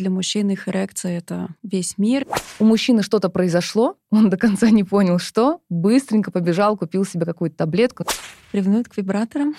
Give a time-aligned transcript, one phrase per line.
[0.00, 2.26] Для мужчин их эрекция— это весь мир.
[2.58, 7.58] У мужчины что-то произошло, он до конца не понял, что, быстренько побежал, купил себе какую-то
[7.58, 8.06] таблетку.
[8.54, 9.54] Ревнует к вибраторам.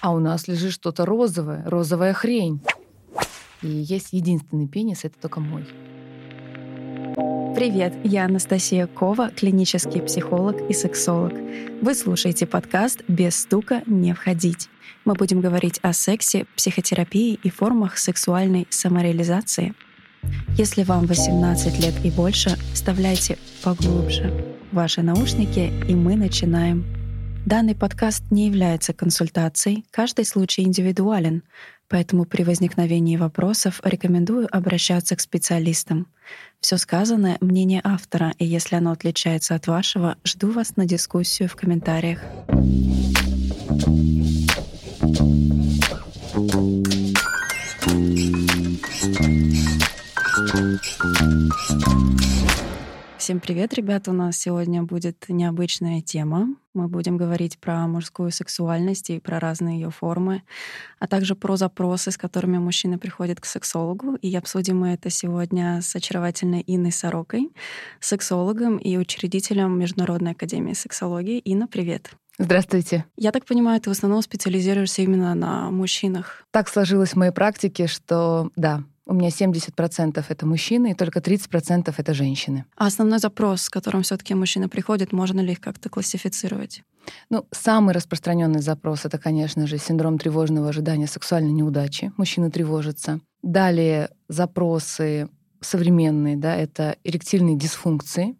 [0.00, 2.60] А у нас лежит что-то розовое, розовая хрень.
[3.62, 5.64] И есть единственный пенис, это только мой.
[7.58, 11.32] Привет, я Анастасия Кова, клинический психолог и сексолог.
[11.82, 14.68] Вы слушаете подкаст «Без стука не входить».
[15.04, 19.74] Мы будем говорить о сексе, психотерапии и формах сексуальной самореализации.
[20.56, 24.32] Если вам 18 лет и больше, вставляйте поглубже
[24.70, 26.84] ваши наушники, и мы начинаем.
[27.44, 31.42] Данный подкаст не является консультацией, каждый случай индивидуален,
[31.88, 36.06] поэтому при возникновении вопросов рекомендую обращаться к специалистам.
[36.60, 41.56] Все сказанное— мнение автора, и если оно отличается от вашего, жду вас на дискуссию в
[41.56, 42.20] комментариях.
[53.28, 54.10] Всем привет, ребята!
[54.10, 56.48] У нас сегодня будет необычная тема.
[56.72, 60.44] Мы будем говорить про мужскую сексуальность и про разные ее формы,
[60.98, 64.14] а также про запросы, с которыми мужчины приходят к сексологу.
[64.14, 67.50] И обсудим мы это сегодня с очаровательной Инной Сорокой,
[68.00, 71.38] сексологом и учредителем Международной академии сексологии.
[71.40, 72.12] Инна, привет!
[72.38, 73.04] Здравствуйте.
[73.18, 76.44] Я так понимаю, ты в основном специализируешься именно на мужчинах.
[76.50, 81.92] Так сложилось в моей практике, что да, у меня 70% это мужчины, и только 30%
[81.96, 82.66] это женщины.
[82.76, 86.82] А основной запрос, с которым все-таки мужчина приходит, можно ли их как-то классифицировать?
[87.30, 92.12] Ну, самый распространенный запрос это, конечно же, синдром тревожного ожидания сексуальной неудачи.
[92.18, 93.20] Мужчины тревожатся.
[93.42, 95.28] Далее запросы
[95.60, 98.36] современные, да, это эректильные дисфункции,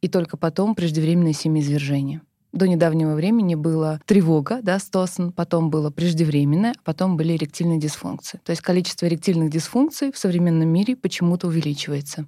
[0.00, 2.22] и только потом преждевременное семяизвержение.
[2.58, 8.40] До недавнего времени была тревога, да, стосн, потом было преждевременное, а потом были эректильные дисфункции.
[8.42, 12.26] То есть количество эректильных дисфункций в современном мире почему-то увеличивается.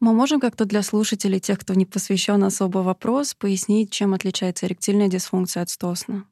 [0.00, 5.08] Мы можем как-то для слушателей, тех, кто не посвящен особо вопрос, пояснить, чем отличается эректильная
[5.08, 6.24] дисфункция от стосна?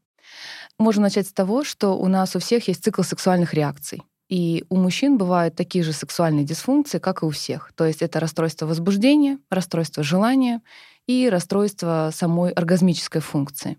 [0.79, 4.05] Можем начать с того, что у нас у всех есть цикл сексуальных реакций.
[4.31, 7.73] И у мужчин бывают такие же сексуальные дисфункции, как и у всех.
[7.75, 10.63] То есть это расстройство возбуждения, расстройство желания
[11.07, 13.79] и расстройство самой оргазмической функции.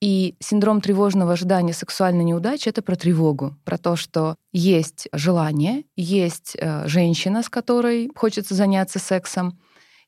[0.00, 6.56] И синдром тревожного ожидания сексуальной неудачи— это про тревогу, про то, что есть желание, есть
[6.56, 9.58] э, женщина, с которой хочется заняться сексом,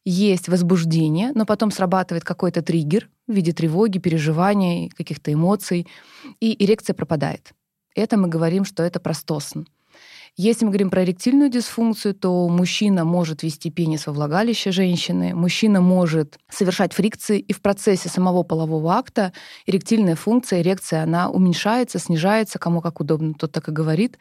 [0.05, 5.89] есть возбуждение, но потом срабатывает какой-то триггер в виде тревоги, переживаний, каких-то эмоций,
[6.39, 7.53] и эрекция пропадает.
[7.97, 9.65] Это мы говорим, что это простосн.
[10.37, 15.81] Если мы говорим про эректильную дисфункцию, то мужчина может вести пенис во влагалище женщины, мужчина
[15.81, 19.33] может совершать фрикции, и в процессе самого полового акта
[19.67, 24.19] эректильная функция, эрекция, она уменьшается, снижается, кому как удобно, тот так и говорит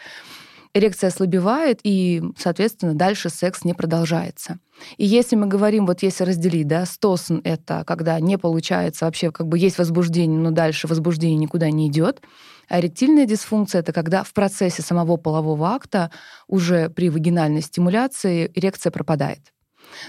[0.74, 4.60] эрекция ослабевает, и, соответственно, дальше секс не продолжается.
[4.98, 9.48] И если мы говорим, вот если разделить, да, стосн— это когда не получается вообще, как
[9.48, 12.22] бы есть возбуждение, но дальше возбуждение никуда не идет,
[12.70, 16.12] а эректильная дисфункция— это когда в процессе самого полового акта
[16.48, 19.40] уже при вагинальной стимуляции эрекция пропадает.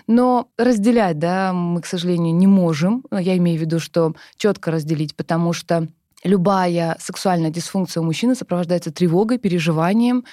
[0.06, 3.04] Но разделять, да, мы, к сожалению, не можем.
[3.10, 5.88] Я имею в виду, что четко разделить, потому что
[6.22, 10.25] любая сексуальная дисфункция у мужчины сопровождается тревогой, переживанием,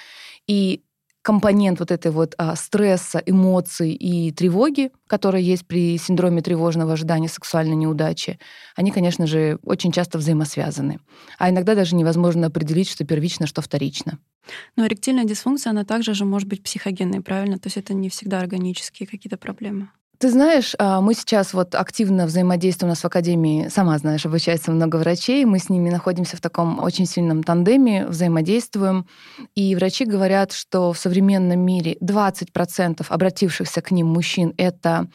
[0.48, 0.84] и
[1.28, 7.28] компонент вот этой вот а, стресса, эмоций и тревоги, которые есть при синдроме тревожного ожидания
[7.28, 8.40] сексуальной неудачи,
[8.78, 11.02] они, конечно же, очень часто взаимосвязаны.
[11.38, 14.20] А иногда даже невозможно определить, что первично, что вторично.
[14.78, 17.60] Но эректильная дисфункция, она также же может быть психогенной, правильно?
[17.60, 19.90] То есть это не всегда органические какие-то проблемы.
[20.20, 24.72] Ты знаешь, а, мы сейчас вот активно взаимодействуем у нас в Академии, сама знаешь, обучается
[24.72, 29.06] много врачей, мы с ними находимся в таком очень сильном тандеме, взаимодействуем,
[29.54, 35.08] и врачи говорят, что в современном мире 20% обратившихся к ним мужчин— это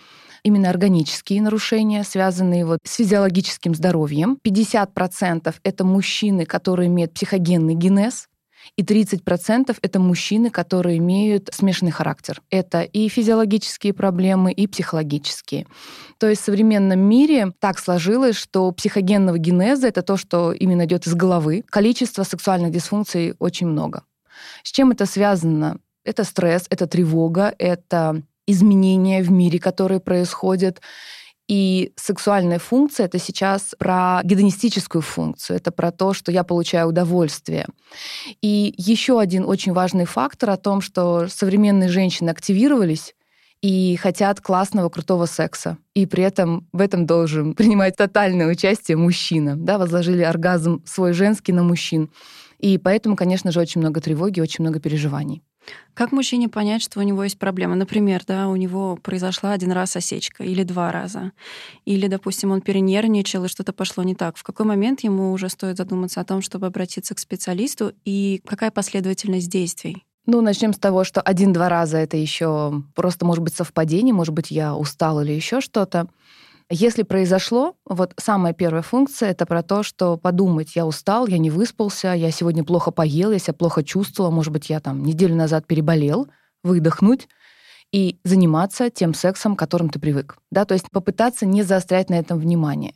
[0.44, 4.38] именно органические нарушения, связанные вот с физиологическим здоровьем.
[4.44, 8.28] 50% это мужчины, которые имеют психогенный генез,
[8.76, 12.42] и 30% это мужчины, которые имеют смешанный характер.
[12.50, 15.66] Это и физиологические проблемы, и психологические.
[16.18, 21.06] То есть в современном мире так сложилось, что психогенного генеза— это то, что именно идет
[21.06, 21.64] из головы.
[21.68, 24.04] Количество сексуальных дисфункций очень много.
[24.62, 25.78] С чем это связано?
[26.04, 30.80] Это стресс, это тревога, это изменения в мире, которые происходят.
[31.48, 37.66] И сексуальная функция— это сейчас про гедонистическую функцию, это про то, что я получаю удовольствие.
[38.40, 43.14] И еще один очень важный фактор о том, что современные женщины активировались
[43.60, 45.78] и хотят классного, крутого секса.
[45.94, 49.56] И при этом в этом должен принимать тотальное участие мужчина.
[49.56, 52.10] Да, возложили оргазм свой женский на мужчин.
[52.58, 55.42] И поэтому, конечно же, очень много тревоги, очень много переживаний.
[55.94, 57.74] Как мужчине понять, что у него есть проблема?
[57.74, 61.32] Например, да, у него произошла один раз осечка или два раза.
[61.84, 64.36] Или, допустим, он перенервничал, и что-то пошло не так.
[64.36, 68.70] В какой момент ему уже стоит задуматься о том, чтобы обратиться к специалисту, и какая
[68.70, 70.04] последовательность действий?
[70.24, 74.52] Ну, начнем с того, что один-два раза это еще просто может быть совпадение, может быть,
[74.52, 76.06] я устал или еще что-то.
[76.74, 81.50] Если произошло, вот самая первая функция это про то, что подумать, я устал, я не
[81.50, 85.66] выспался, я сегодня плохо поел, я себя плохо чувствовала, может быть, я там неделю назад
[85.66, 86.28] переболел,
[86.64, 87.28] выдохнуть
[87.92, 90.38] и заниматься тем сексом, которым ты привык.
[90.50, 90.64] Да?
[90.64, 92.94] То есть попытаться не заострять на этом внимание.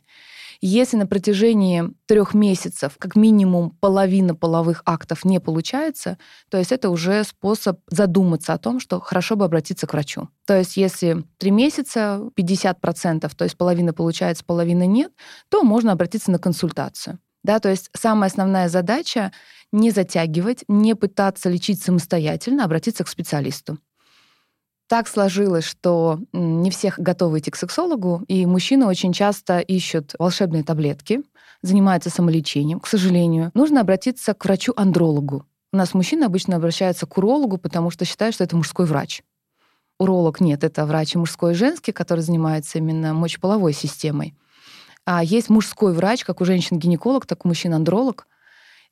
[0.61, 6.17] Если на протяжении трех месяцев как минимум половина половых актов не получается,
[6.49, 10.29] то есть это уже способ задуматься о том, что хорошо бы обратиться к врачу.
[10.45, 15.11] То есть если три месяца 50%, то есть половина получается, половина нет,
[15.49, 17.19] то можно обратиться на консультацию.
[17.43, 19.31] Да, то есть самая основная задача
[19.71, 23.77] не затягивать, не пытаться лечить самостоятельно, а обратиться к специалисту
[24.87, 30.63] так сложилось, что не всех готовы идти к сексологу, и мужчины очень часто ищут волшебные
[30.63, 31.21] таблетки,
[31.61, 32.79] занимаются самолечением.
[32.79, 35.45] К сожалению, нужно обратиться к врачу-андрологу.
[35.73, 39.23] У нас мужчины обычно обращаются к урологу, потому что считают, что это мужской врач.
[39.99, 44.35] Уролог нет, это врач мужской и женский, который занимается именно мочеполовой системой.
[45.05, 48.27] А есть мужской врач, как у женщин гинеколог, так у мужчин андролог.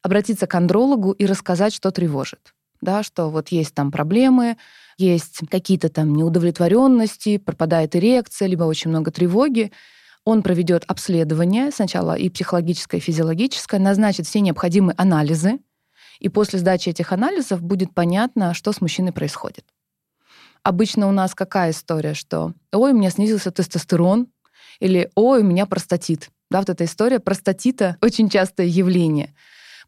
[0.01, 2.53] Обратиться к андрологу и рассказать, что тревожит.
[2.81, 4.57] Да, что вот есть там проблемы,
[4.97, 9.71] есть какие-то там неудовлетворенности, пропадает эрекция, либо очень много тревоги,
[10.23, 15.59] он проведет обследование, сначала и психологическое, и физиологическое, назначит все необходимые анализы,
[16.19, 19.65] и после сдачи этих анализов будет понятно, что с мужчиной происходит.
[20.63, 24.27] Обычно у нас какая история, что «Ой, у меня снизился тестостерон»,
[24.79, 26.29] или «Ой, у меня простатит».
[26.49, 29.35] Да, вот эта история простатита— очень частое явление.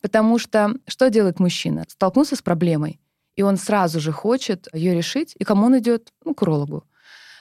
[0.01, 1.85] Потому что что делает мужчина?
[1.87, 2.99] Столкнулся с проблемой
[3.37, 5.35] и он сразу же хочет ее решить.
[5.39, 6.11] И кому он идет?
[6.25, 6.83] Ну, к урологу.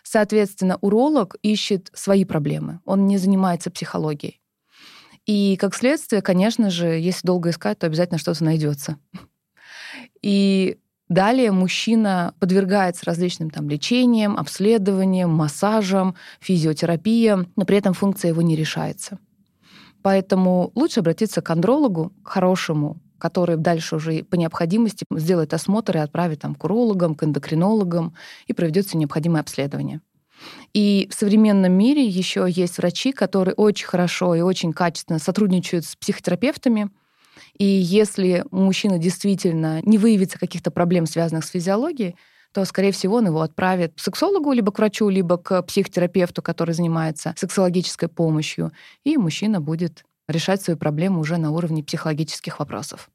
[0.04, 2.80] Соответственно, уролог ищет свои проблемы.
[2.84, 4.40] Он не занимается психологией.
[5.24, 8.98] И как следствие, конечно же, если долго искать, то обязательно что-то найдется.
[10.22, 10.78] И
[11.08, 18.54] далее мужчина подвергается различным там лечениям, обследованиям, массажам, физиотерапиям, но при этом функция его не
[18.54, 19.18] решается.
[20.02, 26.00] Поэтому лучше обратиться к андрологу, к хорошему который дальше уже по необходимости сделает осмотр и
[26.00, 28.14] отправит там, к урологам, к эндокринологам
[28.46, 30.00] и проведет все необходимые обследования.
[30.74, 35.96] И в современном мире еще есть врачи, которые очень хорошо и очень качественно сотрудничают с
[35.96, 36.90] психотерапевтами.
[37.58, 42.16] И если мужчина действительно не выявится каких-то проблем, связанных с физиологией,
[42.52, 46.74] то, скорее всего, он его отправит к сексологу, либо к врачу, либо к психотерапевту, который
[46.74, 48.72] занимается сексологической помощью,
[49.04, 53.10] и мужчина будет решать свою проблему уже на уровне психологических вопросов.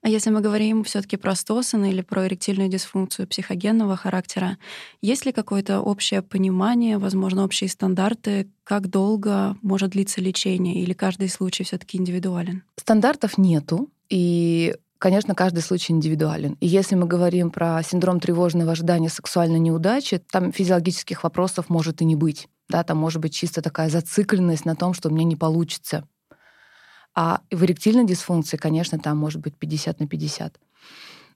[0.00, 4.56] А если мы говорим все-таки про стосаны или про эректильную дисфункцию психогенного характера,
[5.02, 11.28] есть ли какое-то общее понимание, возможно, общие стандарты, как долго может длиться лечение, или каждый
[11.28, 12.62] случай все-таки индивидуален?
[12.76, 16.56] Стандартов нету, и Конечно, каждый случай индивидуален.
[16.58, 22.04] И если мы говорим про синдром тревожного ожидания сексуальной неудачи, там физиологических вопросов может и
[22.04, 22.48] не быть.
[22.68, 26.04] Да, там может быть чисто такая зацикленность на том, что у меня не получится.
[27.14, 30.58] А в эректильной дисфункции, конечно, там может быть 50 на 50.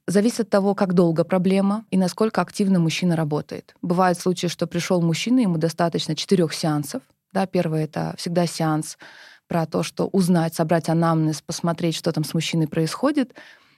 [0.07, 3.75] Зависит от того, как долго проблема и насколько активно мужчина работает.
[3.83, 7.03] Бывают случаи, что пришел мужчина, ему достаточно четырех сеансов.
[7.33, 8.99] Да, первый это всегда сеанс
[9.47, 13.35] про то, что узнать, собрать анамнез, посмотреть, что там с мужчиной происходит,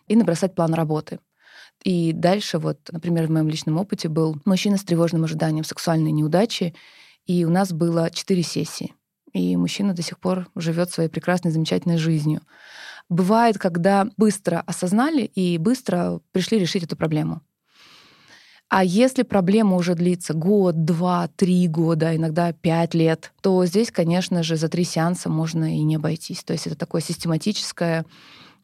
[0.06, 1.20] и набросать план работы.
[1.82, 6.74] И дальше, вот, например, в моем личном опыте был мужчина с тревожным ожиданием сексуальной неудачи,
[7.26, 8.94] и у нас было четыре сессии
[9.34, 12.40] и мужчина до сих пор живет своей прекрасной, замечательной жизнью.
[13.10, 17.42] Бывает, когда быстро осознали и быстро пришли решить эту проблему.
[18.70, 24.42] А если проблема уже длится год, два, три года, иногда пять лет, то здесь, конечно
[24.42, 26.42] же, за три сеанса можно и не обойтись.
[26.42, 28.06] То есть это такое систематическое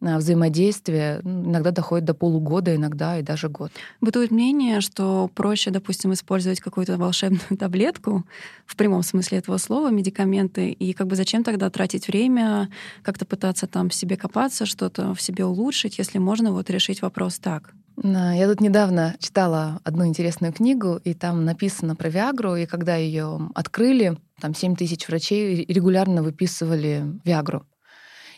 [0.01, 3.71] взаимодействие иногда доходит до полугода, иногда и даже год.
[4.01, 8.25] Бытует мнение, что проще, допустим, использовать какую-то волшебную таблетку,
[8.67, 12.71] в прямом смысле этого слова, медикаменты, и как бы зачем тогда тратить время,
[13.03, 17.39] как-то пытаться там в себе копаться, что-то в себе улучшить, если можно вот решить вопрос
[17.39, 17.75] так.
[18.03, 23.51] Я тут недавно читала одну интересную книгу, и там написано про Виагру, и когда ее
[23.55, 27.67] открыли, там 7 тысяч врачей регулярно выписывали Виагру.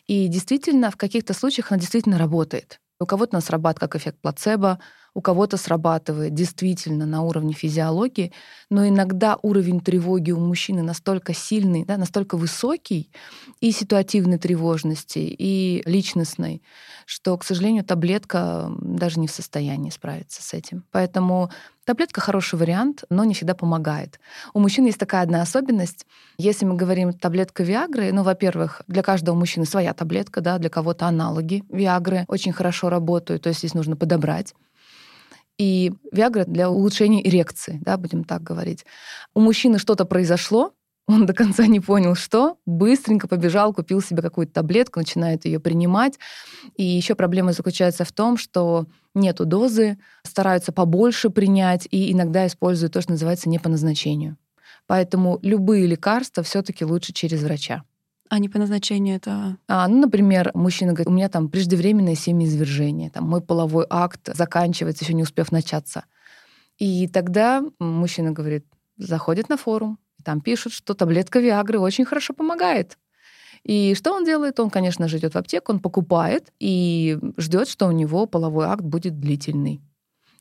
[0.09, 2.79] И действительно, в каких-то случаях она действительно работает.
[3.01, 4.79] У кого-то она срабатывает как эффект плацебо,
[5.15, 8.33] у кого-то срабатывает действительно на уровне физиологии,
[8.71, 13.11] но иногда уровень тревоги у мужчины настолько сильный, да, настолько высокий
[13.61, 16.63] и ситуативной тревожности, и личностной,
[17.07, 20.85] что, к сожалению, таблетка даже не в состоянии справиться с этим.
[20.91, 21.51] Поэтому
[21.85, 24.21] Таблетка хороший вариант, но не всегда помогает.
[24.55, 26.07] У мужчин есть такая одна особенность.
[26.39, 31.07] Если мы говорим таблетка Виагры, ну, во-первых, для каждого мужчины своя таблетка, да, для кого-то
[31.07, 34.55] аналоги Виагры очень хорошо работают, то есть здесь нужно подобрать.
[35.59, 38.85] И Виагра для улучшения эрекции, да, будем так говорить.
[39.35, 40.73] У мужчины что-то произошло,
[41.09, 46.19] он до конца не понял, что, быстренько побежал, купил себе какую-то таблетку, начинает ее принимать.
[46.77, 52.93] И еще проблема заключается в том, что нету дозы, стараются побольше принять и иногда используют
[52.93, 54.37] то, что называется не по назначению.
[54.87, 57.83] Поэтому любые лекарства все-таки лучше через врача.
[58.33, 59.59] А не по назначению это?
[59.69, 65.05] А, ну, например, мужчина говорит, у меня там преждевременное семяизвержение, там мой половой акт заканчивается,
[65.05, 66.07] еще не успев начаться.
[66.79, 68.65] И тогда мужчина говорит,
[68.97, 72.97] заходит на форум, там пишут, что таблетка Виагры очень хорошо помогает.
[73.65, 74.59] И что он делает?
[74.61, 78.83] Он, конечно же, идет в аптеку, он покупает и ждет, что у него половой акт
[78.83, 79.83] будет длительный.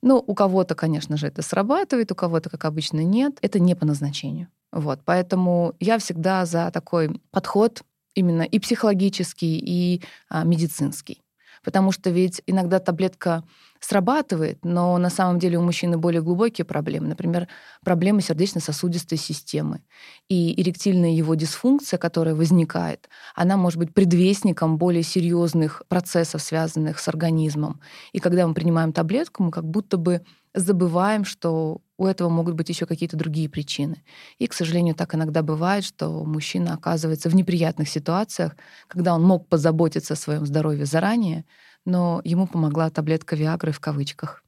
[0.02, 3.38] Ну, у кого-то, конечно же, это срабатывает, у кого-то, как обычно, нет.
[3.42, 4.48] Это не по назначению.
[4.72, 7.84] Вот, поэтому я всегда за такой подход
[8.16, 11.22] именно и психологический, и а, медицинский.
[11.64, 13.44] Потому что ведь иногда таблетка
[13.80, 17.08] срабатывает, но на самом деле у мужчины более глубокие проблемы.
[17.08, 17.48] Например,
[17.84, 19.82] проблемы сердечно-сосудистой системы.
[20.28, 27.08] И эректильная его дисфункция, которая возникает, она может быть предвестником более серьезных процессов, связанных с
[27.08, 27.80] организмом.
[28.12, 30.22] И когда мы принимаем таблетку, мы как будто бы
[30.54, 34.04] забываем, что у этого могут быть еще какие-то другие причины.
[34.40, 38.56] И, к сожалению, так иногда бывает, что мужчина оказывается в неприятных ситуациях,
[38.88, 41.46] когда он мог позаботиться о своем здоровье заранее,
[41.86, 44.44] но ему помогла таблетка Виагры в кавычках.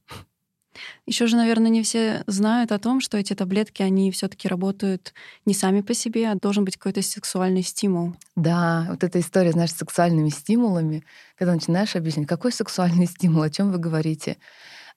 [1.06, 5.14] Еще же, наверное, не все знают о том, что эти таблетки, они все-таки работают
[5.46, 8.16] не сами по себе, а должен быть какой-то сексуальный стимул.
[8.34, 11.04] Да, вот эта история, знаешь, с сексуальными стимулами,
[11.38, 14.38] когда начинаешь объяснять, какой сексуальный стимул, о чем вы говорите.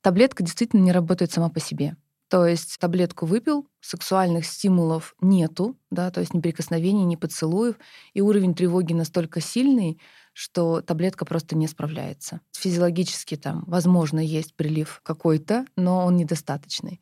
[0.02, 1.96] Таблетка действительно не работает сама по себе.
[2.30, 7.76] То есть таблетку выпил, сексуальных стимулов нету, да, то есть ни прикосновений, ни поцелуев,
[8.14, 10.00] и уровень тревоги настолько сильный,
[10.34, 12.42] что таблетка просто не справляется.
[12.52, 17.02] Физиологически там, возможно, есть прилив какой-то, но он недостаточный.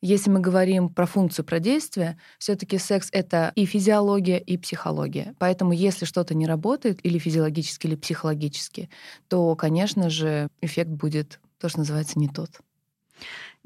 [0.00, 5.34] Если мы говорим про функцию про действие, все-таки секс это и физиология, и психология.
[5.38, 8.90] Поэтому, если что-то не работает, или физиологически, или психологически,
[9.28, 12.60] то, конечно же, эффект будет то, что называется, не тот.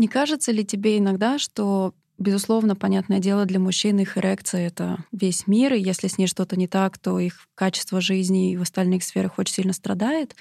[0.02, 5.48] Не кажется ли тебе иногда, что Безусловно, понятное дело, для мужчин их эрекция— это весь
[5.48, 9.38] мир, и если с ней что-то не так, то их качество жизни в остальных сферах
[9.38, 10.36] очень сильно страдает.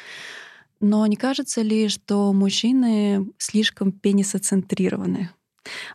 [0.80, 5.32] Но не кажется ли, что мужчины слишком пенисоцентрированы?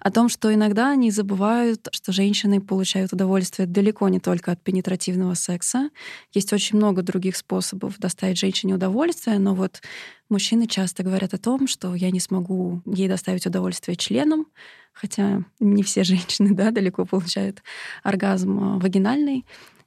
[0.01, 5.35] О том, что иногда они забывают, что женщины получают удовольствие далеко не только от пенетративного
[5.35, 5.91] секса.
[6.33, 9.83] Есть очень много других способов доставить женщине удовольствие, но вот
[10.29, 14.47] мужчины часто говорят о том, что я не смогу ей доставить удовольствие членом,
[14.93, 17.63] хотя не все женщины да, далеко получают
[18.03, 19.45] оргазм а, вагинальный.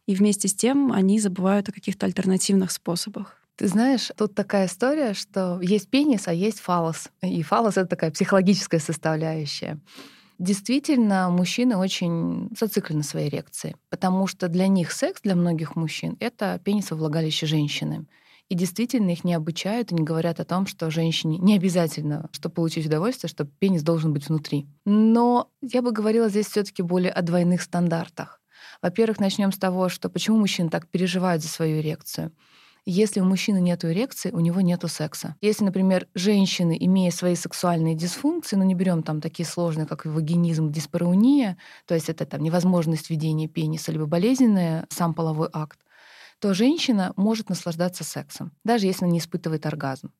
[0.07, 3.38] И вместе с тем они забывают о каких-то альтернативных способах.
[3.59, 7.09] Ты знаешь, тут такая история, что есть пенис, а есть фалос.
[7.21, 9.81] И фалос— это такая психологическая составляющая.
[10.37, 16.61] Действительно, мужчины очень зациклены своей эрекции, потому что для них секс, для многих мужчин, это
[16.63, 18.05] пенис во влагалище женщины.
[18.47, 22.55] И действительно их не обучают и не говорят о том, что женщине не обязательно, чтобы
[22.55, 24.69] получить удовольствие, что пенис должен быть внутри.
[24.85, 28.39] Но я бы говорила здесь все таки более о двойных стандартах.
[28.81, 32.31] Во-первых, начнем с того, что почему мужчины так переживают за свою эрекцию.
[32.85, 35.35] Если у мужчины нет эрекции, у него нет секса.
[35.41, 40.71] Если, например, женщины, имея свои сексуальные дисфункции, ну не берем там такие сложные, как вагинизм,
[40.71, 45.79] диспарауния, то есть это там невозможность ведения пениса, либо болезненный сам половой акт,
[46.39, 50.11] то женщина может наслаждаться сексом, даже если она не испытывает оргазм.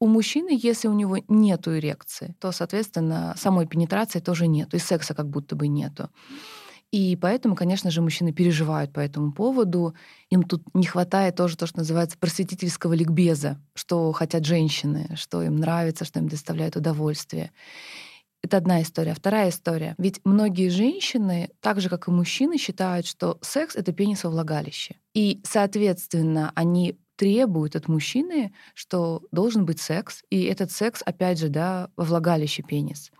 [0.00, 5.14] У мужчины, если у него нет эрекции, то, соответственно, самой пенетрации тоже нет, и секса
[5.14, 6.10] как будто бы нету.
[6.92, 9.94] И поэтому, конечно же, мужчины переживают по этому поводу.
[10.28, 15.56] Им тут не хватает тоже то, что называется просветительского ликбеза, что хотят женщины, что им
[15.56, 17.50] нравится, что им доставляет удовольствие.
[18.42, 19.14] Это одна история.
[19.14, 19.94] Вторая история.
[19.96, 24.96] Ведь многие женщины, так же как и мужчины, считают, что секс— это пенис во влагалище.
[25.14, 31.48] И, соответственно, они требуют от мужчины, что должен быть секс, и этот секс, опять же,
[31.48, 33.12] да, во влагалище пенис.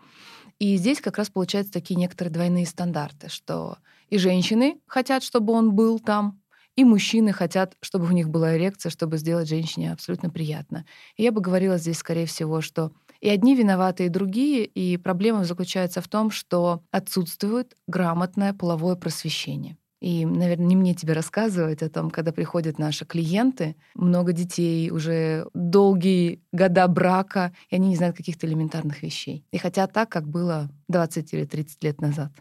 [0.63, 3.79] И здесь как раз получаются такие некоторые двойные стандарты, что
[4.09, 6.41] и женщины хотят, чтобы он был там,
[6.77, 10.85] и мужчины хотят, чтобы у них была эрекция, чтобы сделать женщине абсолютно приятно.
[11.17, 14.63] И я бы говорила здесь, скорее всего, что И одни виноваты, и другие.
[14.63, 19.75] И проблема заключается в том, что отсутствует грамотное половое просвещение.
[20.03, 25.47] И, наверное, не мне тебе рассказывать о том, когда приходят наши клиенты, много детей, уже
[25.53, 29.45] долгие года брака, и они не знают каких-то элементарных вещей.
[29.53, 32.33] И хотят так, как было 20 или 30 лет назад.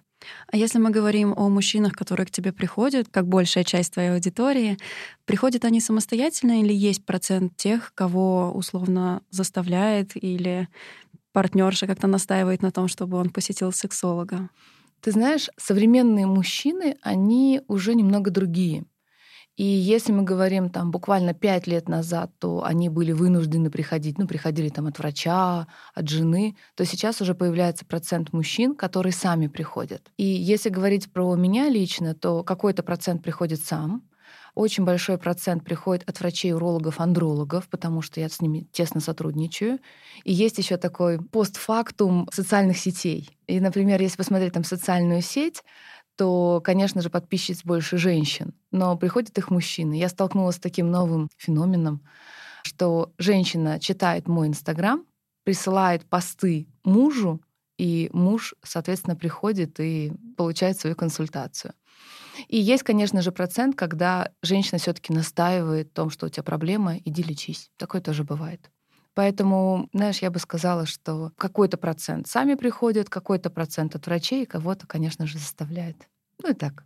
[0.48, 4.76] А если мы говорим о мужчинах, которые к тебе приходят, как большая часть твоей аудитории,
[5.24, 10.68] приходят они самостоятельно или есть процент тех, кого условно заставляет или
[11.32, 14.48] партнерша как-то настаивает на том, чтобы он посетил сексолога?
[15.02, 18.84] Ты знаешь, современные мужчины, они уже немного другие.
[19.56, 24.26] И если мы говорим там буквально пять лет назад, то они были вынуждены приходить, ну,
[24.26, 30.10] приходили там от врача, от жены, то сейчас уже появляется процент мужчин, которые сами приходят.
[30.16, 34.08] И если говорить про меня лично, то какой-то процент приходит сам,
[34.54, 39.78] очень большой процент приходит от врачей, урологов, андрологов, потому что я с ними тесно сотрудничаю.
[40.24, 43.30] И есть еще такой постфактум социальных сетей.
[43.46, 45.62] И, например, если посмотреть там социальную сеть,
[46.16, 49.94] то, конечно же, подписчиц больше женщин, но приходят их мужчины.
[49.94, 52.02] Я столкнулась с таким новым феноменом,
[52.62, 55.06] что женщина читает мой Инстаграм,
[55.44, 57.40] присылает посты мужу,
[57.78, 61.74] и муж, соответственно, приходит и получает свою консультацию.
[62.48, 66.96] И есть, конечно же, процент, когда женщина все-таки настаивает в том, что у тебя проблема,
[66.98, 67.70] иди лечись.
[67.76, 68.70] Такое тоже бывает.
[69.14, 74.86] Поэтому, знаешь, я бы сказала, что какой-то процент сами приходят, какой-то процент от врачей, кого-то,
[74.86, 76.08] конечно же, заставляет.
[76.42, 76.84] Ну и так,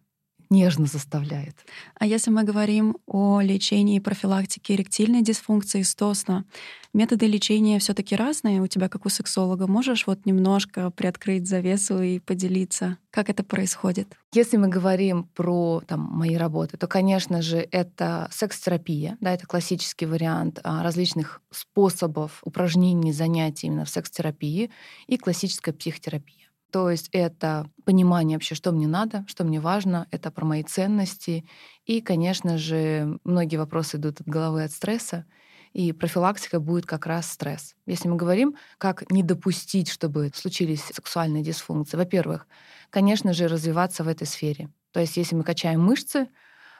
[0.50, 1.56] нежно заставляет.
[1.98, 6.44] А если мы говорим о лечении и профилактике эректильной дисфункции стосна,
[6.92, 9.66] методы лечения все таки разные у тебя, как у сексолога.
[9.66, 14.14] Можешь вот немножко приоткрыть завесу и поделиться, как это происходит?
[14.34, 19.16] Если мы говорим про там, мои работы, то, конечно же, это секс-терапия.
[19.20, 24.70] Да, это классический вариант а, различных способов упражнений, занятий именно в секс-терапии
[25.06, 26.45] и классическая психотерапия.
[26.72, 31.46] То есть это понимание вообще, что мне надо, что мне важно, это про мои ценности.
[31.84, 35.26] И, конечно же, многие вопросы идут от головы от стресса,
[35.72, 37.74] и профилактика будет как раз стресс.
[37.86, 42.46] Если мы говорим, как не допустить, чтобы случились сексуальные дисфункции, во-первых,
[42.90, 44.70] конечно же, развиваться в этой сфере.
[44.92, 46.28] То есть если мы качаем мышцы,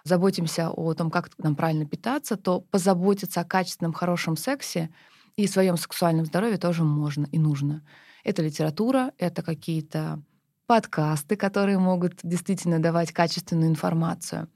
[0.05, 4.91] заботимся о том, как нам правильно питаться, то позаботиться о качественном, хорошем сексе
[5.37, 7.83] и своем сексуальном здоровье тоже можно и нужно.
[8.27, 10.21] Это литература, это какие-то
[10.67, 14.49] подкасты, которые могут действительно давать качественную информацию.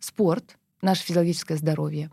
[0.00, 2.10] Спорт, наше физиологическое здоровье.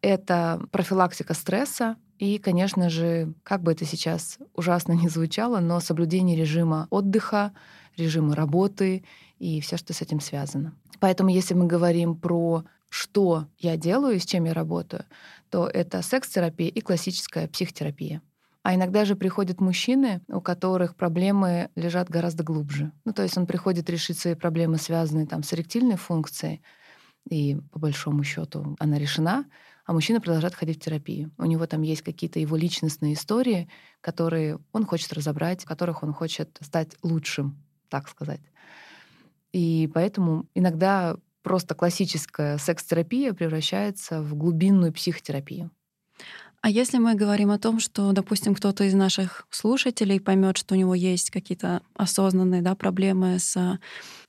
[0.00, 6.36] Это профилактика стресса и, конечно же, как бы это сейчас ужасно не звучало, но соблюдение
[6.36, 7.52] режима отдыха,
[7.96, 9.04] режима работы
[9.38, 10.74] и все, что с этим связано.
[10.98, 15.04] Поэтому, если мы говорим про что я делаю и с чем я работаю,
[15.48, 18.20] то это секс-терапия и классическая психотерапия.
[18.62, 22.92] А иногда же приходят мужчины, у которых проблемы лежат гораздо глубже.
[23.04, 26.62] Ну, то есть он приходит решить свои проблемы, связанные там, с эректильной функцией,
[27.30, 29.46] и по большому счету она решена,
[29.86, 31.32] а мужчина продолжает ходить в терапию.
[31.38, 33.68] У него там есть какие-то его личностные истории,
[34.00, 38.40] которые он хочет разобрать, в которых он хочет стать лучшим, так сказать.
[39.52, 45.70] И поэтому иногда просто классическая секс-терапия превращается в глубинную психотерапию.
[46.60, 50.78] А если мы говорим о том, что, допустим, кто-то из наших слушателей поймет, что у
[50.78, 53.78] него есть какие-то осознанные да, проблемы с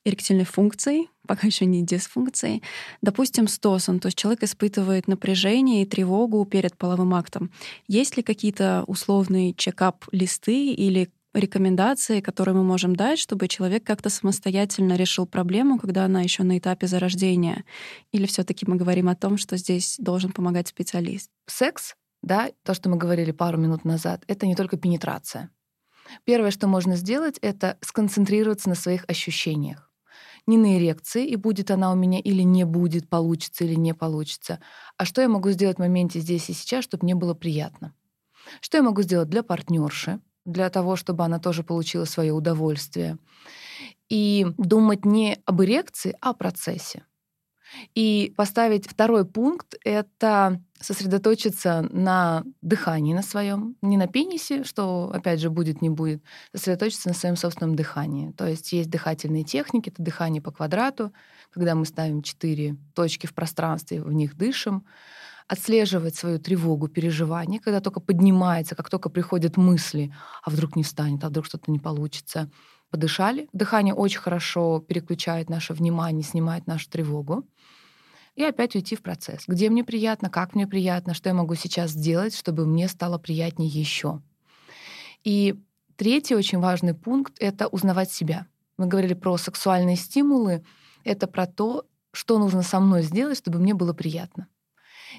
[0.06, 2.62] эректильной функцией, пока еще не дисфункцией,
[3.02, 7.52] допустим, стосом, то есть человек испытывает напряжение и тревогу перед половым актом.
[7.88, 14.96] Есть ли какие-то условные чекап-листы или рекомендации, которые мы можем дать, чтобы человек как-то самостоятельно
[14.96, 17.66] решил проблему, когда она еще на этапе зарождения?
[18.12, 21.30] Или все-таки мы говорим о том, что здесь должен помогать специалист?
[21.48, 25.50] Секс да, то, что мы говорили пару минут назад, это не только пенетрация.
[26.24, 29.92] Первое, что можно сделать, это сконцентрироваться на своих ощущениях.
[30.48, 34.60] Не на эрекции, и будет она у меня или не будет, получится или не получится,
[34.98, 37.94] а что я могу сделать в моменте здесь и сейчас, чтобы мне было приятно.
[38.62, 43.18] Что я могу сделать для партнерши, для того, чтобы она тоже получила свое удовольствие.
[44.10, 47.04] И думать не об эрекции, а о процессе.
[47.96, 55.42] И поставить второй пункт— это сосредоточиться на дыхании на своем, не на пенисе, что, опять
[55.42, 56.24] же, будет, не будет,
[56.56, 58.32] сосредоточиться на своем собственном дыхании.
[58.32, 61.12] То есть есть дыхательные техники, это дыхание по квадрату,
[61.52, 64.86] когда мы ставим четыре точки в пространстве, в них дышим,
[65.48, 71.24] отслеживать свою тревогу, переживание, когда только поднимается, как только приходят мысли, а вдруг не встанет,
[71.24, 72.50] а вдруг что-то не получится,
[72.92, 73.50] подышали.
[73.52, 77.46] Дыхание очень хорошо переключает наше внимание, снимает нашу тревогу.
[78.40, 79.44] И опять уйти в процесс.
[79.50, 83.68] Где мне приятно, как мне приятно, что я могу сейчас сделать, чтобы мне стало приятнее
[83.68, 84.22] еще.
[85.26, 85.60] И
[85.98, 88.48] третий очень важный пункт— это узнавать себя.
[88.78, 90.64] Мы говорили про сексуальные стимулы.
[91.04, 94.48] Это про то, что нужно со мной сделать, чтобы мне было приятно.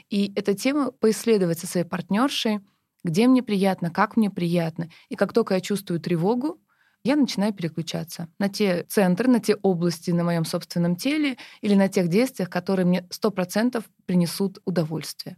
[0.09, 2.61] И эта тема поисследовать со своей партнершей,
[3.05, 4.89] где мне приятно, как мне приятно.
[5.11, 6.59] И как только я чувствую тревогу,
[7.03, 11.89] я начинаю переключаться на те центры, на те области на моем собственном теле или на
[11.89, 15.37] тех действиях, которые мне 100% принесут удовольствие.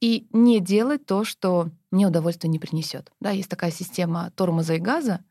[0.00, 3.10] И не делать то, что мне удовольствие не принесет.
[3.20, 5.24] Да, есть такая система тормоза и газа.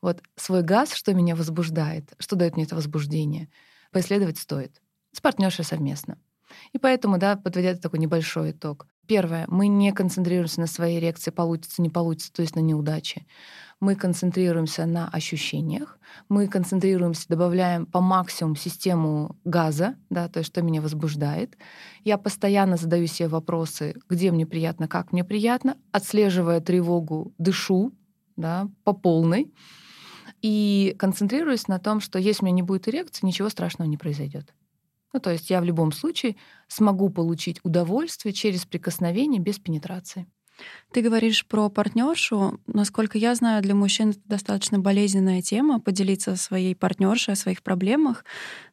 [0.00, 3.48] Вот свой газ, что меня возбуждает, что дает мне это возбуждение,
[3.90, 4.80] поисследовать стоит.
[5.12, 6.18] С партнершей совместно.
[6.72, 8.86] И поэтому, да, подводя такой небольшой итог.
[9.06, 13.26] Первое, мы не концентрируемся на своей реакции, получится, не получится, то есть на неудаче.
[13.82, 20.62] Мы концентрируемся на ощущениях, мы концентрируемся, добавляем по максимуму систему газа, да, то есть что
[20.62, 21.58] меня возбуждает.
[22.04, 27.92] Я постоянно задаю себе вопросы, где мне приятно, как мне приятно, отслеживая тревогу, дышу
[28.36, 29.52] да, по полной
[30.42, 34.54] и концентрируюсь на том, что если у меня не будет эрекции, ничего страшного не произойдет.
[35.12, 36.36] Ну, то есть я в любом случае
[36.68, 40.28] смогу получить удовольствие через прикосновение без пенетрации.
[40.92, 42.60] Ты говоришь про партнершу.
[42.66, 48.26] Насколько я знаю, для мужчин это достаточно болезненная тема поделиться своей партнершей о своих проблемах.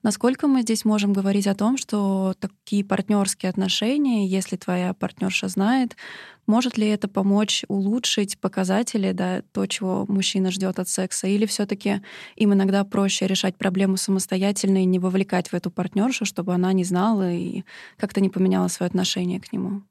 [0.03, 5.95] Насколько мы здесь можем говорить о том, что такие партнерские отношения, если твоя партнерша знает,
[6.45, 12.01] может ли это помочь улучшить показатели, да, то, чего мужчина ждет от секса, или все-таки
[12.35, 16.83] им иногда проще решать проблему самостоятельно и не вовлекать в эту партнершу, чтобы она не
[16.83, 17.63] знала и
[17.97, 19.83] как-то не поменяла свое отношение к нему?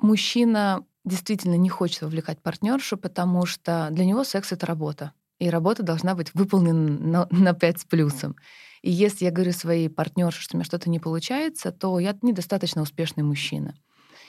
[0.00, 5.12] Мужчина действительно не хочет вовлекать партнершу, потому что для него секс— это работа.
[5.38, 8.36] И работа должна быть выполнена на, на 5 с плюсом.
[8.82, 12.82] И если я говорю своей партнерше, что у меня что-то не получается, то я недостаточно
[12.82, 13.74] успешный мужчина.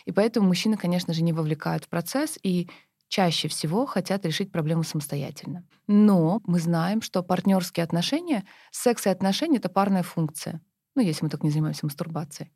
[0.06, 2.70] И поэтому мужчины, конечно же, не вовлекают в процесс и
[3.08, 5.66] чаще всего хотят решить проблему самостоятельно.
[5.88, 10.62] Но мы знаем, что партнерские отношения, секс и отношения— это парная функция.
[10.96, 12.52] Ну, если мы только не занимаемся мастурбацией.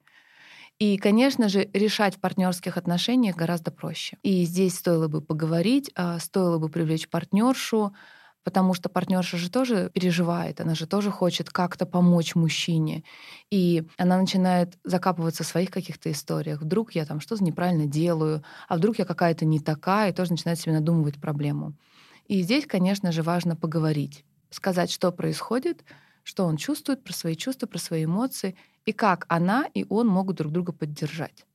[0.80, 4.18] И, конечно же, решать в партнерских отношениях гораздо проще.
[4.22, 7.94] И здесь стоило бы поговорить, а, стоило бы привлечь партнершу,
[8.44, 13.04] потому что партнерша же тоже переживает, она же тоже хочет как-то помочь мужчине.
[13.50, 16.62] И она начинает закапываться в своих каких-то историях.
[16.62, 20.60] Вдруг я там что-то неправильно делаю, а вдруг я какая-то не такая, и тоже начинает
[20.60, 21.74] себе надумывать проблему.
[22.28, 25.84] И здесь, конечно же, важно поговорить, сказать, что происходит,
[26.24, 28.56] что он чувствует, про свои чувства, про свои эмоции,
[28.88, 31.46] и как она и он могут друг друга поддержать.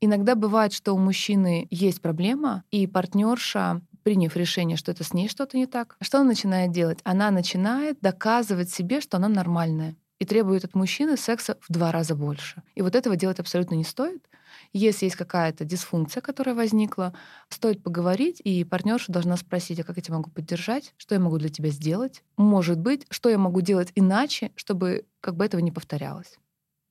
[0.00, 5.28] Иногда бывает, что у мужчины есть проблема, и партнерша, приняв решение, что это с ней
[5.28, 6.98] что-то не так, что она начинает делать?
[7.04, 12.14] Она начинает доказывать себе, что она нормальная и требует от мужчины секса в два раза
[12.14, 12.62] больше.
[12.74, 14.26] И вот этого делать абсолютно не стоит.
[14.72, 17.12] Если есть какая-то дисфункция, которая возникла,
[17.50, 21.36] стоит поговорить, и партнерша должна спросить, а как я тебя могу поддержать, что я могу
[21.36, 25.70] для тебя сделать, может быть, что я могу делать иначе, чтобы как бы этого не
[25.70, 26.38] повторялось.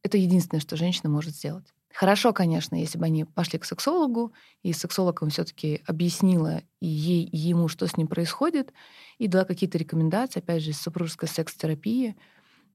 [0.04, 1.74] Это единственное, что женщина может сделать.
[1.92, 7.38] Хорошо, конечно, если бы они пошли к сексологу, и сексолог им все-таки объяснила ей, и
[7.38, 8.74] ему, что с ним происходит,
[9.18, 12.16] и дала какие-то рекомендации, опять же, из супружеской секс-терапии,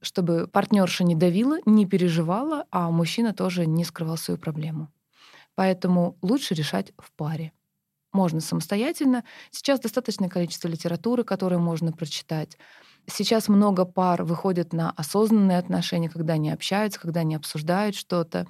[0.01, 4.93] чтобы партнерша не давила, не переживала, а мужчина тоже не скрывал свою проблему.
[5.55, 7.53] Поэтому лучше решать в паре.
[8.13, 9.25] Можно самостоятельно.
[9.51, 12.57] Сейчас достаточное количество литературы, которую можно прочитать.
[13.07, 18.47] Сейчас много пар выходят на осознанные отношения, когда они общаются, когда они обсуждают что-то.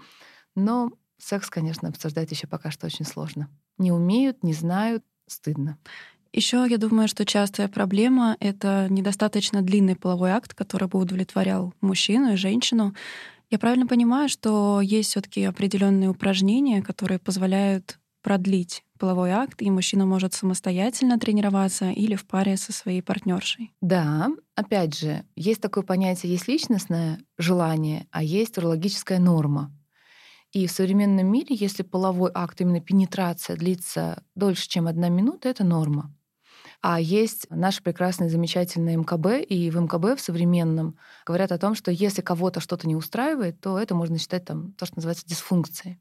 [0.55, 3.49] Но секс, конечно, обсуждать еще пока что очень сложно.
[3.79, 5.79] Не умеют, не знают, стыдно.
[6.33, 12.35] Еще я думаю, что частая проблема— это недостаточно длинный половой акт, который бы удовлетворял мужчину
[12.35, 12.95] и женщину.
[13.51, 19.71] Я правильно понимаю, что есть все таки определенные упражнения, которые позволяют продлить половой акт, и
[19.71, 23.73] мужчина может самостоятельно тренироваться или в паре со своей партнершей.
[23.81, 29.73] Да, опять же, есть такое понятие, есть личностное желание, а есть урологическая норма.
[30.53, 35.63] И в современном мире, если половой акт, именно пенетрация, длится дольше, чем одна минута, это
[35.63, 36.15] норма.
[36.81, 41.91] А есть наши прекрасные, замечательные МКБ, и в МКБ в современном говорят о том, что
[41.91, 46.01] если кого-то что-то не устраивает, то это можно считать там, то, что называется дисфункцией.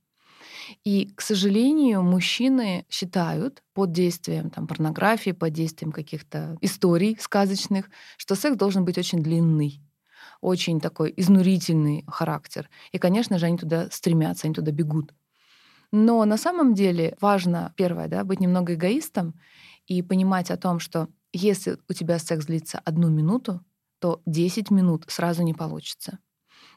[0.84, 8.36] И, к сожалению, мужчины считают под действием там, порнографии, под действием каких-то историй сказочных, что
[8.36, 9.82] секс должен быть очень длинный
[10.42, 12.70] очень такой изнурительный характер.
[12.92, 15.14] И, конечно же, они туда стремятся, они туда бегут.
[15.92, 19.36] Но на самом деле важно, первое, да, быть немного эгоистом
[19.88, 23.62] и понимать о том, что если у тебя секс длится одну минуту,
[24.00, 26.20] то 10 минут сразу не получится.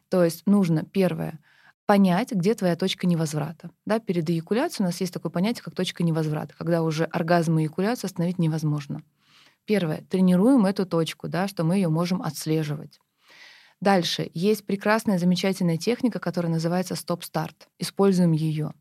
[0.08, 1.38] То есть нужно, первое,
[1.86, 3.70] понять, где твоя точка невозврата.
[3.84, 7.62] Да, перед эякуляцией у нас есть такое понятие, как точка невозврата, когда уже оргазм и
[7.62, 9.02] эякуляцию остановить невозможно.
[9.64, 10.02] Первое.
[10.08, 12.98] Тренируем эту точку, да, что мы ее можем отслеживать.
[13.80, 14.30] Дальше.
[14.34, 17.68] Есть прекрасная, замечательная техника, которая называется стоп-старт.
[17.78, 18.72] Используем ее.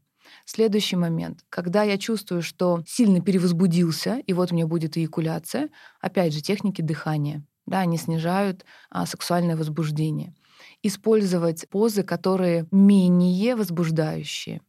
[0.46, 1.46] Следующий момент.
[1.50, 5.70] Когда я чувствую, что сильно перевозбудился, и вот у меня будет эякуляция,
[6.02, 7.44] опять же, техники дыхания.
[7.66, 10.34] Да, они снижают а, сексуальное возбуждение.
[10.82, 14.62] Использовать позы, которые менее возбуждающие.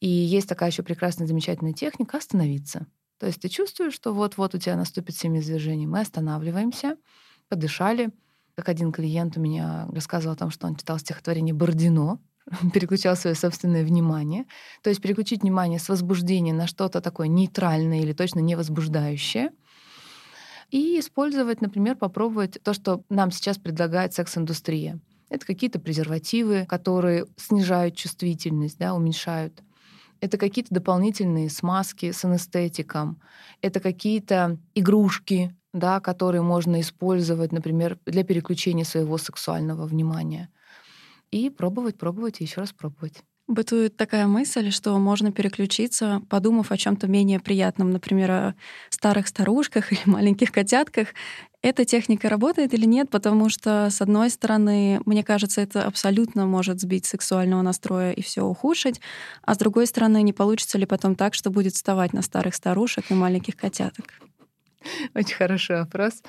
[0.00, 2.86] И есть такая еще прекрасная, замечательная техника— остановиться.
[3.18, 5.86] То есть ты чувствуешь, что вот-вот у тебя наступит семяизвержение.
[5.86, 6.96] Мы останавливаемся,
[7.48, 8.10] подышали.
[8.56, 12.18] Как один клиент у меня рассказывал о том, что он читал стихотворение Бордино,
[12.74, 14.46] переключал свое собственное внимание.
[14.82, 19.50] То есть переключить внимание с возбуждения на что-то такое нейтральное или точно не возбуждающее.
[20.70, 25.00] И использовать, например, попробовать то, что нам сейчас предлагает секс-индустрия.
[25.28, 29.62] Это какие-то презервативы, которые снижают чувствительность, да, уменьшают.
[30.20, 33.20] Это какие-то дополнительные смазки с анестетиком.
[33.60, 40.48] Это какие-то игрушки, да, которые можно использовать, например, для переключения своего сексуального внимания
[41.32, 43.24] и пробовать, пробовать и еще раз пробовать.
[43.48, 48.54] Бытует такая мысль, что можно переключиться, подумав о чем-то менее приятном, например, о
[48.88, 51.08] старых старушках или маленьких котятках.
[51.60, 53.10] Эта техника работает или нет?
[53.10, 58.42] Потому что, с одной стороны, мне кажется, это абсолютно может сбить сексуального настроя и все
[58.44, 59.00] ухудшить,
[59.42, 63.10] а с другой стороны, не получится ли потом так, что будет вставать на старых старушек
[63.10, 64.20] и маленьких котяток?
[65.14, 66.22] Очень хороший вопрос.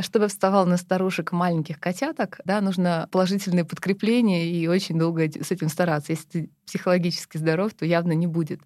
[0.00, 5.68] Чтобы вставал на старушек маленьких котяток, да, нужно положительное подкрепление и очень долго с этим
[5.68, 6.12] стараться.
[6.12, 8.60] Если ты психологически здоров, то явно не будет.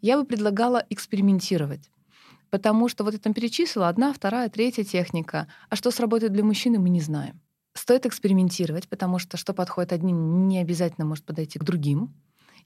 [0.00, 1.90] Я бы предлагала экспериментировать.
[2.50, 5.48] Потому что вот я там перечислила одна, вторая, третья техника.
[5.70, 7.40] А что сработает для мужчины, мы не знаем.
[7.74, 12.14] Стоит экспериментировать, потому что что подходит одним, не обязательно может подойти к другим.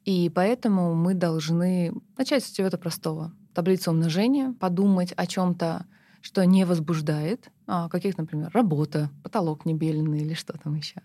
[0.04, 3.32] И поэтому мы должны начать с чего-то простого.
[3.54, 5.86] Таблицу умножения, подумать о чем то
[6.26, 11.00] что не возбуждает, а каких, например, работа, потолок небеленный или что там еще.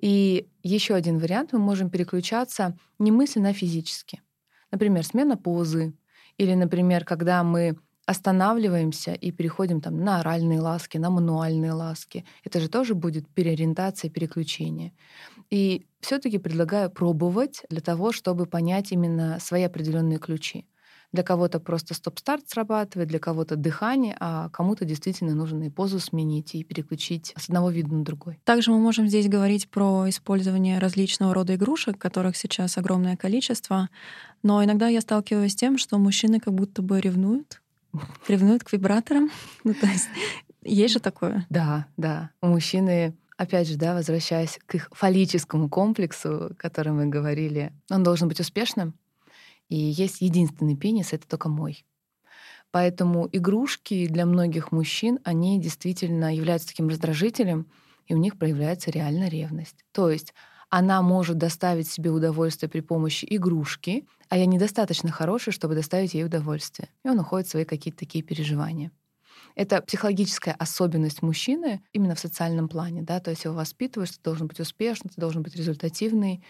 [0.00, 4.20] И еще один вариант, мы можем переключаться не мысленно, а физически.
[4.70, 5.94] Например, смена позы,
[6.36, 12.26] или, например, когда мы останавливаемся и переходим там, на оральные ласки, на мануальные ласки.
[12.44, 14.92] Это же тоже будет переориентация, переключение.
[15.50, 20.66] И все-таки предлагаю пробовать для того, чтобы понять именно свои определенные ключи.
[21.12, 26.54] Для кого-то просто стоп-старт срабатывает, для кого-то дыхание, а кому-то действительно нужно и позу сменить,
[26.54, 28.38] и переключить с одного вида на другой.
[28.44, 33.88] Также мы можем здесь говорить про использование различного рода игрушек, которых сейчас огромное количество.
[34.42, 37.62] Но иногда я сталкиваюсь с тем, что мужчины как будто бы ревнуют,
[38.28, 39.30] ревнуют к вибраторам.
[39.64, 40.08] Ну, то есть
[40.62, 41.46] есть же такое?
[41.48, 42.30] Да, да.
[42.42, 48.02] У мужчины опять же, да, возвращаясь к их фаллическому комплексу, о котором мы говорили, он
[48.02, 48.94] должен быть успешным,
[49.68, 51.84] и есть единственный пенис, это только мой.
[52.70, 57.66] Поэтому игрушки для многих мужчин, они действительно являются таким раздражителем,
[58.06, 59.84] и у них проявляется реально ревность.
[59.92, 60.34] То есть
[60.70, 66.24] она может доставить себе удовольствие при помощи игрушки, а я недостаточно хороший, чтобы доставить ей
[66.24, 66.90] удовольствие.
[67.04, 68.90] И он уходит в свои какие-то такие переживания.
[69.54, 73.02] Это психологическая особенность мужчины именно в социальном плане.
[73.02, 73.18] Да?
[73.18, 76.44] То есть его воспитываешь, ты должен быть успешным, ты должен быть результативный,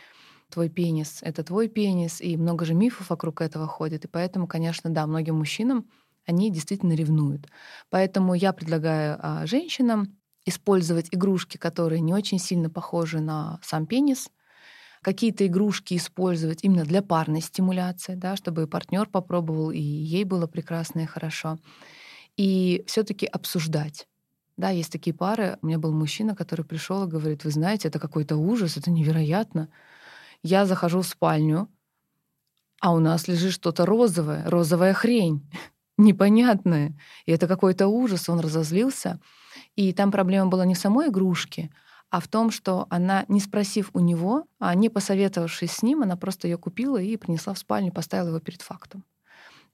[0.51, 4.05] твой пенис— это твой пенис, и много же мифов вокруг этого ходит.
[4.05, 5.91] И поэтому, конечно, да, многим мужчинам
[6.27, 7.47] они действительно ревнуют.
[7.91, 14.29] Поэтому я предлагаю а, женщинам использовать игрушки, которые не очень сильно похожи на сам пенис,
[15.03, 21.01] какие-то игрушки использовать именно для парной стимуляции, да, чтобы партнер попробовал, и ей было прекрасно
[21.01, 21.59] и хорошо.
[22.37, 24.07] И все-таки обсуждать.
[24.57, 25.59] Да, есть такие пары.
[25.63, 29.69] У меня был мужчина, который пришел и говорит: Вы знаете, это какой-то ужас, это невероятно.
[30.43, 31.69] Я захожу в спальню,
[32.81, 35.49] а у нас лежит что-то розовое, розовая хрень,
[35.99, 36.97] непонятная.
[37.27, 39.21] И это какой-то ужас, он разозлился.
[39.75, 41.71] И там проблема была не в самой игрушке,
[42.11, 46.17] а в том, что она, не спросив у него, а не посоветовавшись с ним, она
[46.17, 49.05] просто ее купила и принесла в спальню, поставила его перед фактом.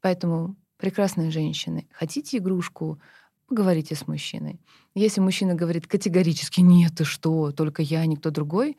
[0.01, 3.01] Поэтому, прекрасные женщины, хотите игрушку,
[3.47, 4.61] поговорите с мужчиной.
[4.95, 8.79] Если мужчина говорит категорически «нет, ты что, только я, никто другой»,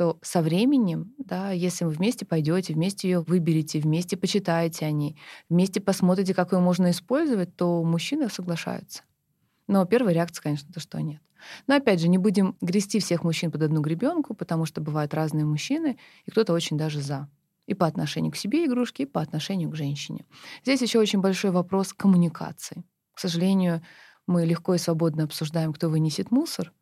[0.00, 5.20] то со временем, да, если вы вместе пойдете, вместе ее выберете, вместе почитаете о ней,
[5.50, 9.02] вместе посмотрите, как ее можно использовать, то мужчины соглашаются.
[9.66, 11.20] Но первая реакция, конечно, то, что нет.
[11.66, 15.44] Но опять же, не будем грести всех мужчин под одну гребенку, потому что бывают разные
[15.44, 17.28] мужчины, и кто-то очень даже за.
[17.66, 20.24] И по отношению к себе игрушки, и по отношению к женщине.
[20.62, 22.84] Здесь еще очень большой вопрос коммуникации.
[23.12, 23.82] К сожалению,
[24.26, 26.72] мы легко и свободно обсуждаем, кто вынесет мусор,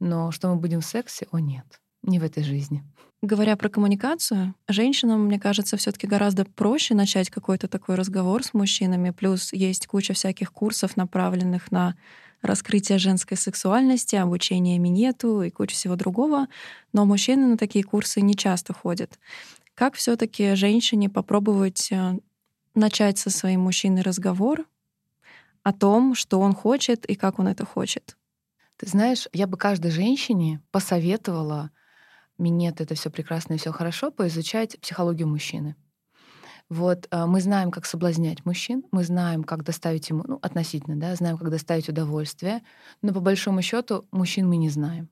[0.00, 1.28] но что мы будем в сексе?
[1.30, 1.82] О, нет.
[2.06, 2.84] Не в этой жизни.
[3.22, 8.52] Говоря про коммуникацию, женщинам, мне кажется, все таки гораздо проще начать какой-то такой разговор с
[8.52, 9.10] мужчинами.
[9.10, 11.96] Плюс есть куча всяких курсов, направленных на
[12.42, 16.48] раскрытие женской сексуальности, обучение минету и куча всего другого.
[16.92, 19.18] Но мужчины на такие курсы не часто ходят.
[19.74, 22.18] Как все таки женщине попробовать э,
[22.74, 24.66] начать со своим мужчиной разговор
[25.62, 28.18] о том, что он хочет и как он это хочет?
[28.76, 31.70] Ты знаешь, я бы каждой женщине посоветовала
[32.38, 35.76] минет это все прекрасно и все хорошо, поизучать психологию мужчины.
[36.68, 41.14] Вот э, мы знаем, как соблазнять мужчин, мы знаем, как доставить ему, ну, относительно, да,
[41.14, 42.62] знаем, как доставить удовольствие,
[43.02, 45.10] но по большому счету мужчин мы не знаем.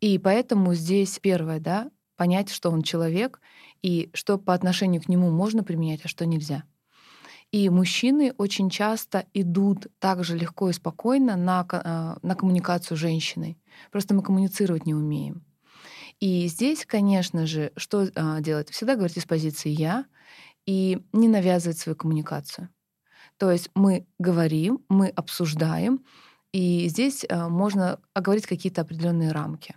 [0.00, 3.40] И поэтому здесь первое, да, понять, что он человек
[3.80, 6.64] и что по отношению к нему можно применять, а что нельзя.
[7.52, 13.00] И мужчины очень часто идут так же легко и спокойно на, э, на коммуникацию с
[13.00, 13.58] женщиной.
[13.90, 15.44] Просто мы коммуницировать не умеем.
[16.22, 18.70] И здесь, конечно же, что а, делать?
[18.70, 20.06] Всегда говорить из позиции «я»
[20.66, 22.68] и не навязывать свою коммуникацию.
[23.38, 26.04] То есть мы говорим, мы обсуждаем,
[26.52, 29.74] и здесь а, можно оговорить какие-то определенные рамки.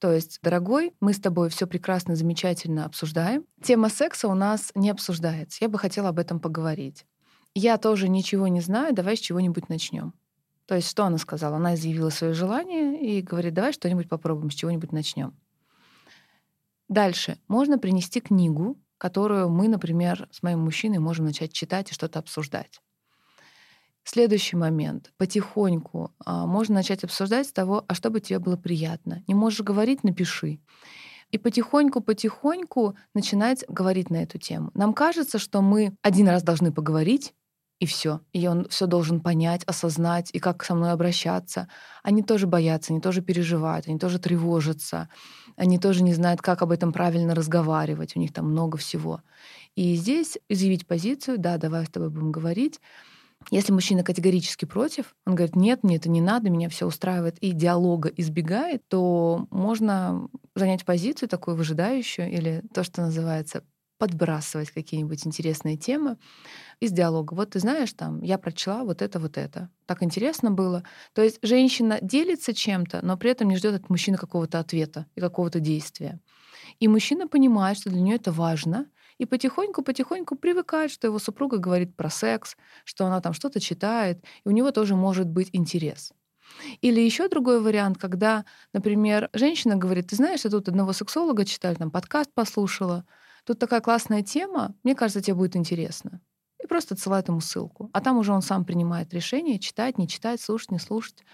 [0.00, 3.44] То есть, дорогой, мы с тобой все прекрасно, замечательно обсуждаем.
[3.62, 5.58] Тема секса у нас не обсуждается.
[5.60, 7.06] Я бы хотела об этом поговорить.
[7.54, 10.14] Я тоже ничего не знаю, давай с чего-нибудь начнем.
[10.66, 11.58] То есть, что она сказала?
[11.58, 15.36] Она изъявила свое желание и говорит, давай что-нибудь попробуем, с чего-нибудь начнем.
[16.90, 17.38] Дальше.
[17.46, 22.80] Можно принести книгу, которую мы, например, с моим мужчиной можем начать читать и что-то обсуждать.
[24.02, 25.12] Следующий момент.
[25.16, 29.22] Потихоньку а, можно начать обсуждать с того, а что бы тебе было приятно.
[29.28, 30.58] Не можешь говорить, напиши.
[31.30, 34.72] И потихоньку-потихоньку начинать говорить на эту тему.
[34.74, 37.34] Нам кажется, что мы один раз должны поговорить,
[37.80, 38.20] и все.
[38.32, 41.68] И он все должен понять, осознать, и как со мной обращаться.
[42.02, 45.08] Они тоже боятся, они тоже переживают, они тоже тревожатся,
[45.60, 48.16] они тоже не знают, как об этом правильно разговаривать.
[48.16, 49.20] У них там много всего.
[49.76, 52.80] И здесь изъявить позицию, да, давай с тобой будем говорить.
[53.50, 57.52] Если мужчина категорически против, он говорит, нет, мне это не надо, меня все устраивает, и
[57.52, 63.62] диалога избегает, то можно занять позицию такую выжидающую или то, что называется
[64.00, 66.16] подбрасывать какие-нибудь интересные темы
[66.80, 67.34] из диалога.
[67.34, 69.68] Вот ты знаешь, там, я прочла вот это, вот это.
[69.84, 70.84] Так интересно было.
[71.12, 75.20] То есть женщина делится чем-то, но при этом не ждет от мужчины какого-то ответа и
[75.20, 76.18] какого-то действия.
[76.78, 78.86] И мужчина понимает, что для нее это важно,
[79.18, 84.48] и потихоньку-потихоньку привыкает, что его супруга говорит про секс, что она там что-то читает, и
[84.48, 86.14] у него тоже может быть интерес.
[86.80, 91.76] Или еще другой вариант, когда, например, женщина говорит, ты знаешь, я тут одного сексолога читаю,
[91.76, 93.04] там подкаст послушала,
[93.44, 96.20] тут такая классная тема, мне кажется, тебе будет интересно.
[96.62, 97.90] И просто отсылает ему ссылку.
[97.92, 101.24] А там уже он сам принимает решение, читать, не читать, слушать, не слушать.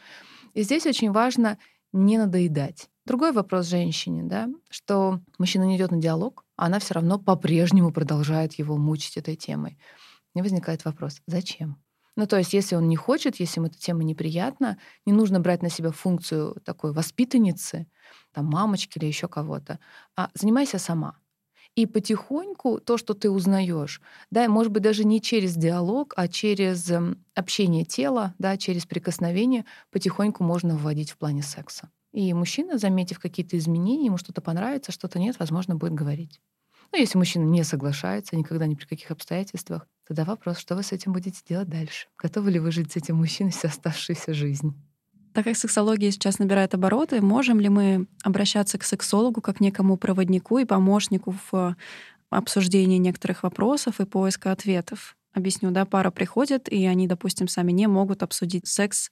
[0.54, 1.58] И здесь очень важно
[1.92, 2.88] не надоедать.
[3.04, 7.92] Другой вопрос женщине, да, что мужчина не идет на диалог, а она все равно по-прежнему
[7.92, 9.78] продолжает его мучить этой темой.
[10.34, 11.80] И возникает вопрос, зачем?
[12.16, 15.62] Ну, то есть, если он не хочет, если ему эта тема неприятна, не нужно брать
[15.62, 17.86] на себя функцию такой воспитанницы,
[18.32, 19.78] там, мамочки или еще кого-то,
[20.16, 21.18] а занимайся сама.
[21.76, 26.90] И потихоньку то, что ты узнаешь, да, может быть, даже не через диалог, а через
[26.90, 31.90] эм, общение тела, да, через прикосновение, потихоньку можно вводить в плане секса.
[32.12, 36.40] И мужчина, заметив какие-то изменения, ему что-то понравится, что-то нет, возможно, будет говорить.
[36.92, 40.92] Но если мужчина не соглашается никогда ни при каких обстоятельствах, тогда вопрос, что вы с
[40.92, 42.08] этим будете делать дальше?
[42.16, 44.74] Готовы ли вы жить с этим мужчиной всю оставшуюся жизнь?
[45.36, 50.56] Так как сексология сейчас набирает обороты, можем ли мы обращаться к сексологу как некому проводнику
[50.56, 51.76] и помощнику в
[52.30, 55.14] обсуждении некоторых вопросов и поиска ответов?
[55.34, 59.10] Объясню, да, пара приходит, и они, допустим, сами не могут обсудить секс,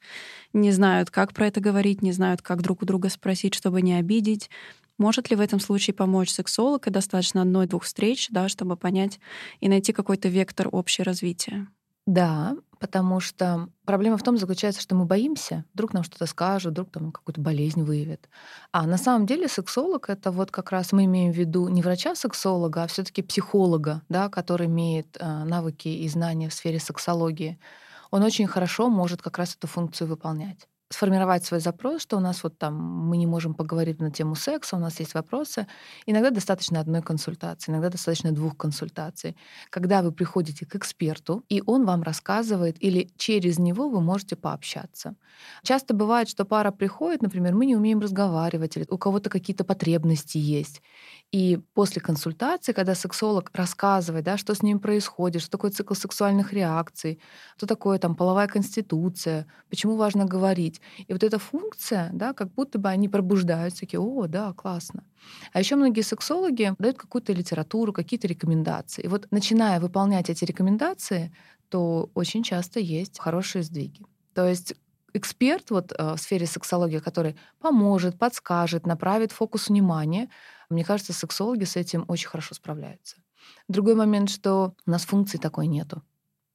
[0.55, 3.93] не знают, как про это говорить, не знают, как друг у друга спросить, чтобы не
[3.93, 4.49] обидеть.
[4.97, 9.21] Может ли в этом случае помочь сексолог, и достаточно одной-двух встреч, да, чтобы понять
[9.61, 11.67] и найти какой-то вектор общего развития?
[12.07, 16.91] Да, потому что проблема в том заключается, что мы боимся, вдруг нам что-то скажут, вдруг
[16.91, 18.29] там какую-то болезнь выявят.
[18.73, 22.83] А на самом деле сексолог— это вот как раз мы имеем в виду не врача-сексолога,
[22.83, 27.59] а все таки психолога, да, который имеет э, навыки и знания в сфере сексологии.
[28.11, 32.43] Он очень хорошо может как раз эту функцию выполнять сформировать свой запрос, что у нас
[32.43, 35.67] вот там мы не можем поговорить на тему секса, у нас есть вопросы.
[36.07, 39.37] Иногда достаточно одной консультации, иногда достаточно двух консультаций.
[39.71, 45.15] Когда вы приходите к эксперту, и он вам рассказывает, или через него вы можете пообщаться.
[45.63, 50.39] Часто бывает, что пара приходит, например, мы не умеем разговаривать, или у кого-то какие-то потребности
[50.39, 50.81] есть.
[51.33, 56.53] И после консультации, когда сексолог рассказывает, да, что с ним происходит, что такое цикл сексуальных
[56.53, 57.19] реакций,
[57.57, 62.79] что такое там половая конституция, почему важно говорить, И вот эта функция, да, как будто
[62.79, 65.05] бы они пробуждаются, такие, о, да, классно.
[65.53, 69.03] А еще многие сексологи дают какую-то литературу, какие-то рекомендации.
[69.03, 71.35] И вот начиная выполнять эти рекомендации,
[71.69, 74.05] то очень часто есть хорошие сдвиги.
[74.35, 74.75] То есть
[75.15, 80.29] эксперт вот э, в сфере сексологии, который поможет, подскажет, направит фокус внимания,
[80.69, 83.17] мне кажется, сексологи с этим очень хорошо справляются.
[83.69, 86.03] Другой момент, что у нас функции такой нету.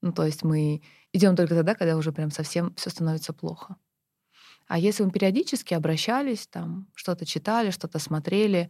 [0.01, 0.82] Ну, то есть мы
[1.13, 3.75] идем только тогда, когда уже прям совсем все становится плохо.
[4.70, 8.70] А если мы периодически обращались, там что-то читали, что-то смотрели,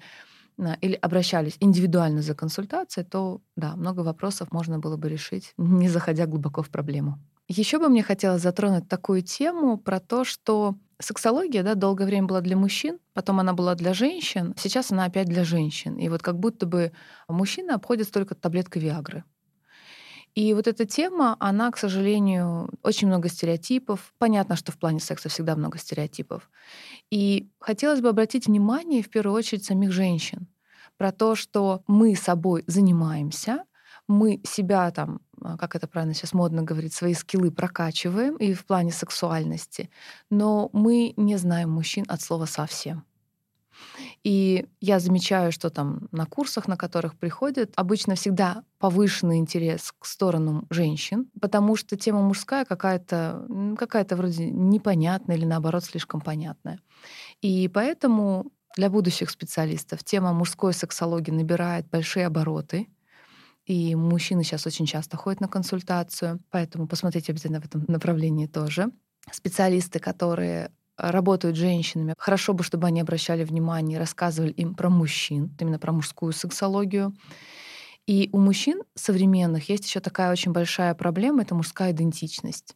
[0.81, 6.25] или обращались индивидуально за консультацией, то да, много вопросов можно было бы решить, не заходя
[6.25, 7.19] глубоко в проблему.
[7.47, 12.41] Еще бы мне хотелось затронуть такую тему про то, что сексология да, долгое время была
[12.41, 15.95] для мужчин, потом она была для женщин, сейчас она опять для женщин.
[15.97, 16.91] И вот как будто бы
[17.27, 19.23] мужчины обходят только таблеткой Виагры.
[20.35, 24.13] И вот эта тема, она, к сожалению, очень много стереотипов.
[24.17, 26.49] Понятно, что в плане секса всегда много стереотипов.
[27.09, 30.47] И хотелось бы обратить внимание, в первую очередь, самих женщин
[30.97, 33.63] про то, что мы собой занимаемся,
[34.07, 38.65] мы себя там, а, как это правильно сейчас модно говорить, свои скиллы прокачиваем и в
[38.65, 39.89] плане сексуальности,
[40.29, 43.05] но мы не знаем мужчин от слова совсем.
[44.23, 50.05] И я замечаю, что там на курсах, на которых приходят, обычно всегда повышенный интерес к
[50.05, 53.45] сторонам женщин, потому что тема мужская какая-то
[53.77, 56.79] какая вроде непонятная или наоборот слишком понятная.
[57.41, 62.87] И поэтому для будущих специалистов тема мужской сексологии набирает большие обороты—
[63.69, 68.89] и мужчины сейчас очень часто ходят на консультацию, поэтому посмотрите обязательно в этом направлении тоже.
[69.31, 74.89] Специалисты, которые работают с женщинами, хорошо бы, чтобы они обращали внимание и рассказывали им про
[74.89, 77.13] мужчин, именно про мужскую сексологию.
[78.07, 82.75] И у мужчин современных есть еще такая очень большая проблема— это мужская идентичность.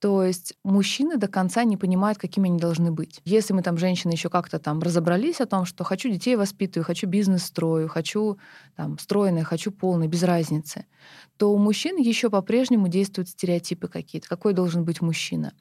[0.00, 3.20] То есть мужчины до конца не понимают, какими они должны быть.
[3.24, 7.06] Если мы там, женщины, еще как-то там разобрались о том, что хочу детей воспитываю, хочу
[7.06, 8.38] бизнес строю, хочу
[8.76, 10.86] там стройное, хочу полное, без разницы,
[11.36, 15.52] то у мужчин еще по-прежнему действуют стереотипы какие-то, какой должен быть мужчина.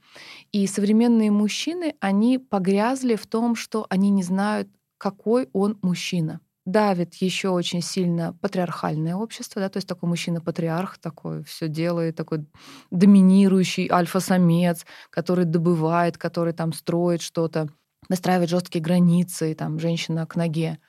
[0.52, 7.16] И современные мужчины, они погрязли в том, что они не знают, какой он мужчина давит
[7.16, 12.45] еще очень сильно патриархальное общество, да, то есть такой мужчина-патриарх, такой все делает, такой
[12.91, 17.68] доминирующий альфа-самец, который добывает, который там строит что-то,
[18.09, 20.80] выстраивает жесткие границы, там женщина к ноге.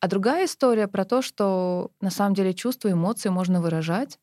[0.00, 4.18] А другая история про то, что на самом деле чувства, эмоции можно выражать,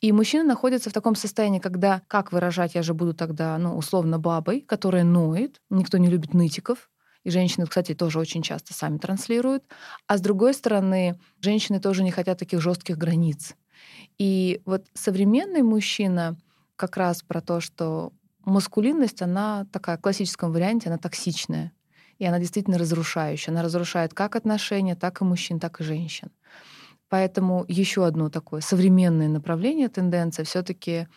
[0.00, 4.18] и мужчина находится в таком состоянии, когда как выражать, я же буду тогда, ну, условно,
[4.18, 6.90] бабой, которая ноет, никто не любит нытиков,
[7.24, 9.64] и женщины, кстати, тоже очень часто сами транслируют.
[10.06, 13.54] А с другой стороны, женщины тоже не хотят таких жестких границ.
[14.18, 16.36] И вот современный мужчина
[16.76, 18.12] как раз про то, что
[18.44, 21.72] маскулинность, она такая в классическом варианте, она токсичная.
[22.18, 23.52] И она действительно разрушающая.
[23.52, 26.30] Она разрушает как отношения, так и мужчин, так и женщин.
[27.08, 31.08] Поэтому еще одно такое современное направление, тенденция, все-таки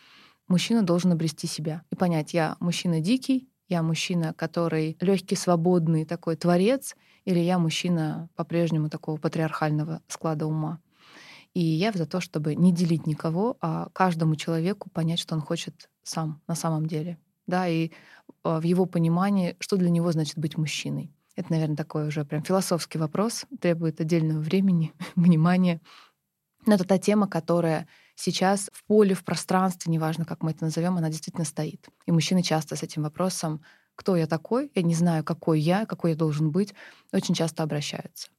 [0.47, 6.36] мужчина должен обрести себя и понять, я мужчина дикий, я мужчина, который легкий, свободный такой
[6.36, 6.95] творец,
[7.26, 10.80] или я мужчина по-прежнему такого патриархального склада ума.
[11.53, 15.89] И я за то, чтобы не делить никого, а каждому человеку понять, что он хочет
[16.03, 17.18] сам на самом деле.
[17.47, 17.91] Да, и
[18.43, 21.11] а, в его понимании, что для него значит быть мужчиной.
[21.36, 25.82] Это, наверное, такой уже прям философский вопрос, требует отдельного времени, внимания.
[26.66, 30.97] Но это та тема, которая сейчас в поле, в пространстве, неважно, как мы это назовем,
[30.97, 31.88] она действительно стоит.
[32.05, 33.61] И мужчины часто с этим вопросом,
[33.95, 36.74] кто я такой, я не знаю, какой я, какой я должен быть,
[37.13, 38.30] очень часто обращаются.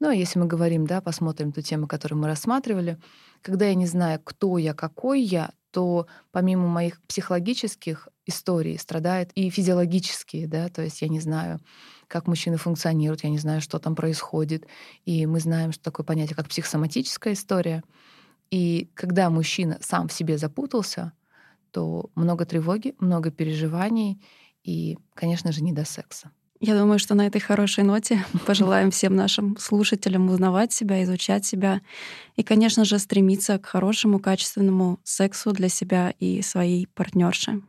[0.00, 2.98] Ну, а если мы говорим, да, посмотрим ту тему, которую мы рассматривали,
[3.42, 9.50] когда я не знаю, кто я, какой я, то помимо моих психологических историй страдает и
[9.50, 11.60] физиологические, да, то есть я не знаю,
[12.06, 14.66] как мужчины функционируют, я не знаю, что там происходит,
[15.04, 17.82] и мы знаем, что такое понятие, как психосоматическая история—
[18.50, 21.12] и когда мужчина сам в себе запутался,
[21.70, 24.20] то много тревоги, много переживаний
[24.64, 26.30] и, конечно же, не до секса.
[26.60, 31.80] Я думаю, что на этой хорошей ноте пожелаем всем нашим слушателям узнавать себя, изучать себя
[32.36, 37.62] и, конечно же, стремиться к хорошему, качественному сексу для себя и своей партнерши.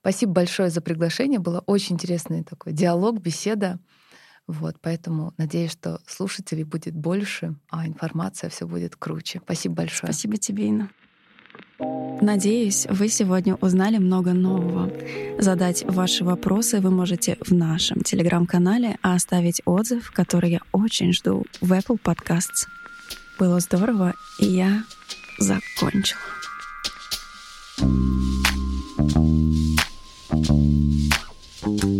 [0.00, 1.40] Спасибо большое за приглашение.
[1.40, 3.80] Было очень интересный такой диалог, беседа.
[4.46, 9.40] Вот, поэтому надеюсь, что слушателей будет больше, а информация все будет круче.
[9.44, 10.12] Спасибо большое.
[10.12, 10.90] Спасибо тебе, Инна.
[12.22, 14.90] Надеюсь, вы сегодня узнали много нового.
[15.38, 21.44] Задать ваши вопросы вы можете в нашем телеграм-канале, а оставить отзыв, который я очень жду,
[21.60, 22.66] в Apple Podcasts.
[23.38, 24.84] Было здорово, и я
[25.38, 26.20] закончила.
[31.62, 31.95] thank you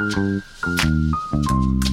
[0.00, 1.89] Thank you.